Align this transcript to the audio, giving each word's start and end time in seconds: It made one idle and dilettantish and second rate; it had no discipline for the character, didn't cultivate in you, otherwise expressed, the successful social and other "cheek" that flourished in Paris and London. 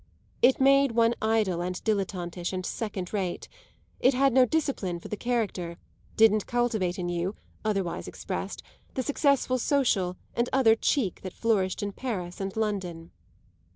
It 0.41 0.59
made 0.59 0.93
one 0.93 1.13
idle 1.21 1.61
and 1.61 1.75
dilettantish 1.83 2.51
and 2.53 2.65
second 2.65 3.13
rate; 3.13 3.47
it 3.99 4.15
had 4.15 4.33
no 4.33 4.45
discipline 4.45 4.99
for 4.99 5.09
the 5.09 5.15
character, 5.15 5.77
didn't 6.15 6.47
cultivate 6.47 6.97
in 6.97 7.07
you, 7.07 7.35
otherwise 7.63 8.07
expressed, 8.07 8.63
the 8.95 9.03
successful 9.03 9.59
social 9.59 10.17
and 10.35 10.49
other 10.51 10.73
"cheek" 10.75 11.21
that 11.21 11.33
flourished 11.33 11.83
in 11.83 11.91
Paris 11.91 12.41
and 12.41 12.57
London. 12.57 13.11